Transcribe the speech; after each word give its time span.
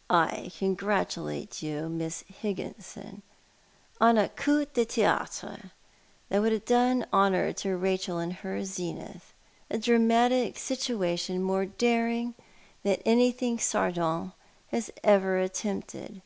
"I 0.10 0.52
congratulate 0.58 1.62
you, 1.62 1.88
Miss 1.88 2.24
Higginson, 2.28 3.22
upon 3.96 4.18
a 4.18 4.28
coup 4.28 4.66
de 4.66 4.84
theatre 4.84 5.70
that 6.28 6.42
Avonld 6.42 6.52
have 6.52 6.64
done 6.66 7.06
honour 7.10 7.54
to 7.54 7.68
Eachel 7.78 8.22
in 8.22 8.32
her 8.32 8.64
zenith— 8.66 9.32
a 9.70 9.78
dramatic 9.78 10.58
situation 10.58 11.42
more 11.42 11.64
daring 11.64 12.34
than 12.82 12.96
anything 13.06 13.56
Sardou 13.56 14.32
has 14.70 14.90
ever 15.02 15.38
attempted. 15.38 16.20